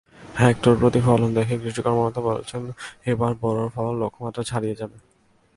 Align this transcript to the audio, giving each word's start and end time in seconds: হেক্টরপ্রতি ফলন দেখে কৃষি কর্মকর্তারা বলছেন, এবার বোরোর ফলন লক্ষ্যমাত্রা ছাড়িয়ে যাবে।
হেক্টরপ্রতি 0.41 0.99
ফলন 1.07 1.29
দেখে 1.37 1.55
কৃষি 1.61 1.81
কর্মকর্তারা 1.85 2.27
বলছেন, 2.29 2.63
এবার 3.11 3.31
বোরোর 3.41 3.69
ফলন 3.75 3.95
লক্ষ্যমাত্রা 4.01 4.43
ছাড়িয়ে 4.49 4.79
যাবে। 4.81 4.97